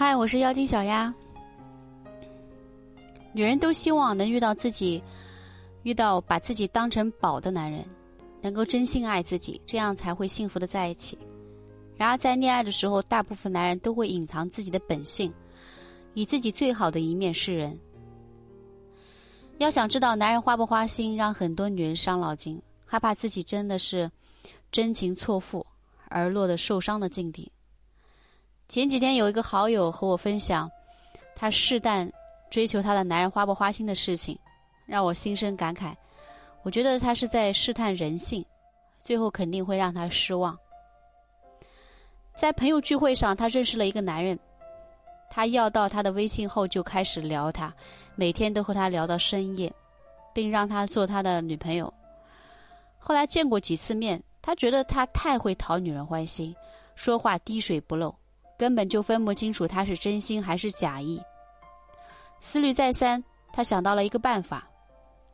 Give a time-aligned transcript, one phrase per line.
[0.00, 1.12] 嗨，我是妖精小丫。
[3.34, 5.02] 女人都希望能遇到自己，
[5.82, 7.84] 遇到把自己当成宝的男人，
[8.40, 11.18] 能够真心爱自己，这样才会幸福的在一起。
[11.98, 15.30] 然而，在恋爱的时候，大部分男人都会隐藏自己的本性，
[16.14, 17.78] 以自己最好的一面示人。
[19.58, 24.10] 要想知道男人花不花心，让很多女人伤脑筋，害怕自己真的是
[24.72, 25.66] 真情错付
[26.08, 27.52] 而落得受伤的境地。
[28.70, 30.70] 前几天有一个好友和我分享，
[31.34, 32.08] 他试探。
[32.48, 34.36] 追求她的男人花不花心的事情，
[34.84, 35.94] 让我心生感慨。
[36.62, 38.44] 我觉得他是在试探人性，
[39.04, 40.58] 最后肯定会让他失望。
[42.34, 44.36] 在朋友聚会上，他认识了一个男人，
[45.30, 47.72] 他要到他的微信后就开始聊他，
[48.16, 49.72] 每天都和他聊到深夜，
[50.32, 51.92] 并让他做他的女朋友。
[52.98, 56.52] 后来见过几次面，他觉得他太会讨女人欢心，
[56.96, 58.12] 说话滴水不漏，
[58.60, 61.18] 根本就分不清楚他是真心还是假意。
[62.40, 64.68] 思虑再三，她想到了一个办法，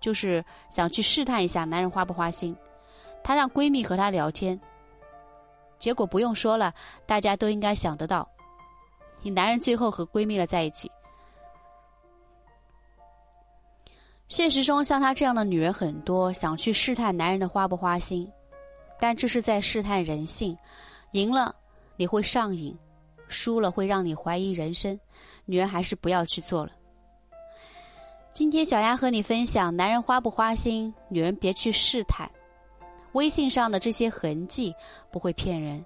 [0.00, 2.56] 就是想去试探一下男人花不花心。
[3.24, 4.56] 她让闺蜜和她聊天，
[5.80, 6.72] 结果不用说了，
[7.04, 8.28] 大家都应该想得到，
[9.22, 10.88] 你男人最后和闺蜜了在一起。
[14.28, 18.30] 现实中像她这样的女人很多，想去试探男人的花不花心，
[19.00, 20.56] 但这是在试探人性，
[21.10, 21.52] 赢了
[21.96, 22.76] 你会上瘾，
[23.28, 24.98] 输了会让你怀疑人生，
[25.44, 26.72] 女人还是不要去做了。
[28.32, 32.30] 今天小丫和你分享：男人花不花心，女人别去试探。
[33.12, 34.74] 微信上的这些痕迹
[35.10, 35.82] 不会骗人。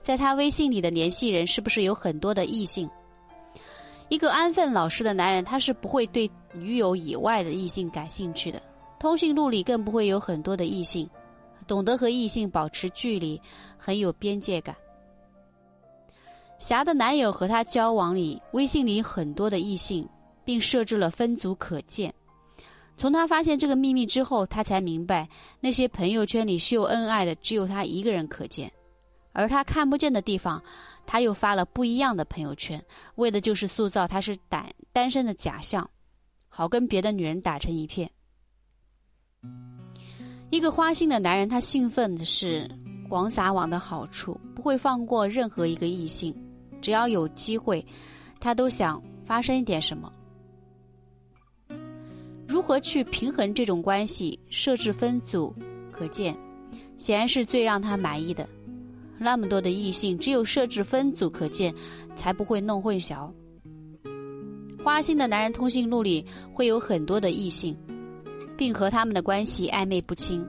[0.00, 2.88] 在他微信里的联系人是不是有很多的异性？
[4.08, 8.62] 一个安分老实的男人，他是不会对女友以外的异性感兴趣的。
[9.00, 11.08] 通讯录里更不会有很多的异性，
[11.66, 13.40] 懂得和异性保持距离，
[13.76, 14.76] 很有边界感。
[16.62, 20.08] 霞的男友和她交往里，微信里很多的异性。
[20.44, 22.12] 并设置了分组可见。
[22.96, 25.28] 从她发现这个秘密之后，她才明白
[25.60, 28.68] 那些朋友圈里秀恩爱的只有她一个人可见，
[29.32, 30.62] 而她看不见的地方，
[31.06, 32.84] 他又发了不一样的朋友圈，
[33.14, 35.88] 为的就是塑造他是单单身的假象，
[36.48, 38.10] 好跟别的女人打成一片。
[40.50, 42.68] 一个花心的男人，他兴奋的是
[43.08, 46.34] 广撒网的好处，不会放过任何一个异性，
[46.82, 47.82] 只要有机会，
[48.38, 50.12] 他都想发生一点什么。
[52.46, 54.38] 如何去平衡这种关系？
[54.50, 55.54] 设置分组
[55.90, 56.36] 可见，
[56.98, 58.46] 显然是最让他满意的。
[59.16, 61.72] 那么多的异性，只有设置分组可见，
[62.14, 63.30] 才不会弄混淆。
[64.84, 67.74] 花心的男人通讯录里会有很多的异性，
[68.58, 70.44] 并和他们的关系暧昧不清。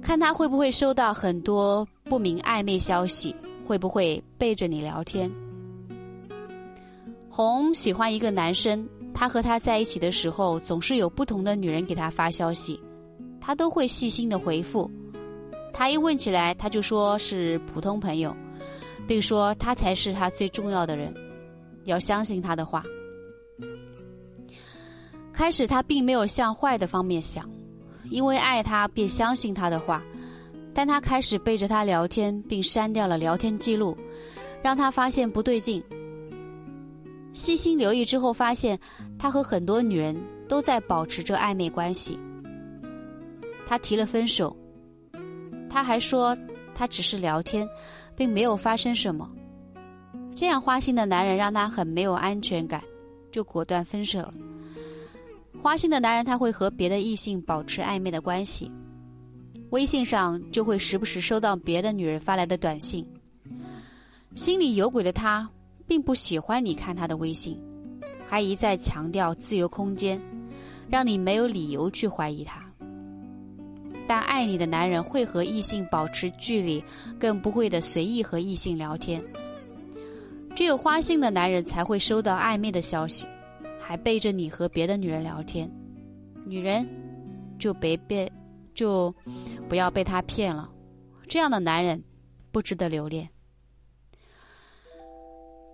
[0.00, 3.34] 看他会不会收到很多不明暧昧消息，
[3.66, 5.30] 会不会背着你聊天。
[7.30, 12.78] 红喜欢一个男生，他和他在一起的时候，总是有不同的女人给他发消息，
[13.40, 14.88] 他都会细心的回复。
[15.72, 18.36] 他一问起来，他就说是普通朋友，
[19.08, 21.12] 并说他才是他最重要的人，
[21.84, 22.84] 要相信他的话。
[25.32, 27.48] 开始他并没有向坏的方面想，
[28.10, 30.02] 因为爱他便相信他的话，
[30.74, 33.96] 但他开始背着他聊天，并删掉了聊天记录，
[34.62, 35.82] 让他发现不对劲。
[37.32, 38.78] 细心留意之后，发现
[39.18, 40.16] 他和很多女人
[40.48, 42.18] 都在保持着暧昧关系。
[43.66, 44.54] 他提了分手，
[45.70, 46.36] 他还说
[46.74, 47.68] 他只是聊天，
[48.16, 49.30] 并没有发生什么。
[50.34, 52.82] 这样花心的男人让他很没有安全感，
[53.30, 54.34] 就果断分手了。
[55.62, 58.70] 花心的男人他会和别的异性保持暧昧的关系，
[59.74, 63.04] 微信上就会时不时收到别的女人发来的短信。
[64.36, 65.50] 心里有鬼的他。
[65.86, 67.60] 并不喜欢你看他的微信，
[68.26, 70.18] 还一再强调自由空间，
[70.88, 72.64] 让你没有理由去怀疑他。
[74.06, 76.82] 但爱你的男人会和异性保持距离，
[77.20, 79.22] 更不会的随意和异性聊天。
[80.56, 83.26] 只有花心的男人才会收到暧昧的消息，
[83.78, 85.70] 还背着你和别的女人聊天。
[86.46, 86.88] 女人
[87.58, 88.26] 就别被，
[88.74, 89.14] 就
[89.68, 90.70] 不要被他骗了。
[91.26, 92.02] 这样的男人
[92.52, 93.28] 不值得留恋。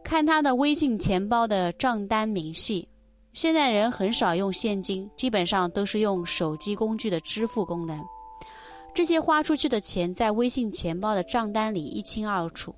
[0.05, 2.89] 看他的微信钱包的账单明细，
[3.33, 8.01] 现在人很少用现金，基本上都是用手机工具的支付功能。
[8.93, 12.75] 这些花出去的钱在微信钱包的账单里一清二楚，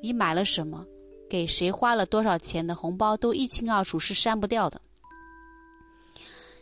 [0.00, 0.84] 你买了什么，
[1.28, 4.80] 给谁花了多少钱的红包都一清二楚，是删不掉的。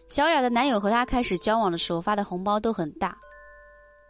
[0.09, 3.17] 小雅的男友和她开始交往的时候发的红包都很大，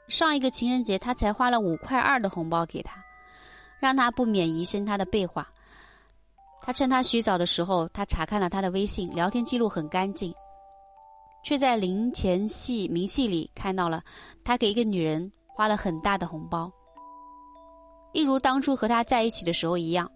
[0.07, 3.03] 上一个情人节他才花了五块二的红包给他，
[3.81, 5.47] 让他不免疑心他的背话。
[6.61, 10.33] 他趁他洗澡的时候，他查看了他的微信聊天记录很干净，
[11.43, 14.03] 却在零钱系明细里看到了
[14.45, 16.71] 他给一个女人花了很大的红包，
[18.13, 20.09] 一如当初和他在一起的时候一样。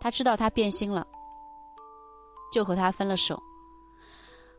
[0.00, 1.06] 他知道他变心了，
[2.52, 3.40] 就和他分了手。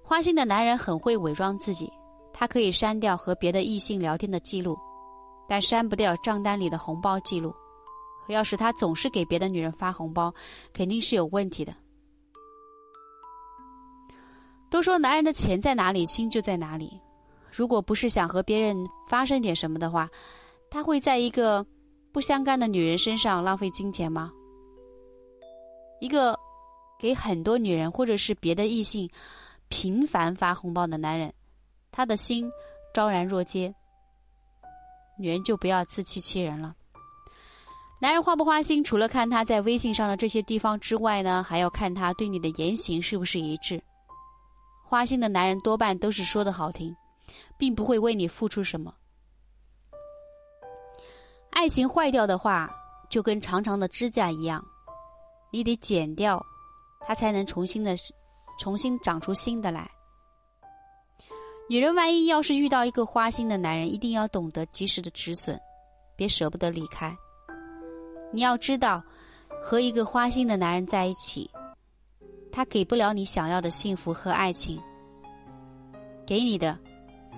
[0.04, 1.92] 花心的男人很会伪装自己，
[2.34, 4.78] 他可以删掉和别的异性聊天的记录，
[5.48, 7.54] 但删不掉账单里的红包记录。
[8.28, 10.34] 要是他总是给别的女人发红包，
[10.74, 11.74] 肯定是有问题的。
[14.70, 17.00] 都说男人的钱在哪里，心就在哪里。
[17.52, 18.76] 如果不是想和别人
[19.08, 20.10] 发生点什么的话，
[20.70, 21.66] 他会在一个
[22.12, 24.32] 不相干的女人身上浪费金钱吗？
[26.00, 26.38] 一个
[27.00, 29.10] 给很多女人或者是别的异性
[29.74, 31.34] 频繁发红包的男人，
[31.92, 32.48] 他的心
[32.94, 33.74] 昭然若揭。
[35.18, 36.76] 女人就不要自欺欺人了。
[38.00, 43.84] 男人花不花心，除了看他在微信上的这些地方之外呢，还要看他对你的言行是不是一致。
[44.86, 46.96] 花心的男人多半都是说的好听，
[47.58, 48.94] 并不会为你付出什么。
[51.50, 52.70] 爱情坏掉的话，
[53.10, 54.64] 就跟长长的指甲一样。
[55.50, 56.46] 你得剪掉，
[57.02, 57.96] 它才能重新的、
[58.58, 59.90] 重新长出新的来。
[61.70, 65.58] 女人万一要是遇到一个花心的男人，一定要懂得及时的止损，
[66.16, 67.16] 别舍不得离开。
[68.32, 69.02] 你要知道，
[69.62, 71.50] 和一个花心的男人在一起，
[72.52, 74.80] 他给不了你想要的幸福和爱情，
[76.26, 76.78] 给你的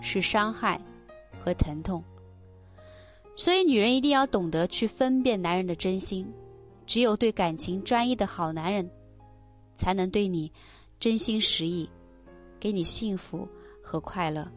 [0.02, 0.80] 是伤害
[1.40, 2.04] 和疼痛。
[3.38, 6.26] 所以，女人一定要懂得去分辨男人的真心。
[6.88, 8.90] 只有对感情专一的好男人，
[9.76, 10.52] 才能对你
[11.06, 11.88] 真心实意，
[12.60, 13.48] 给你幸福
[13.80, 14.52] 和快乐。